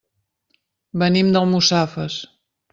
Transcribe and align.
Venim 1.03 1.31
d'Almussafes. 1.37 2.21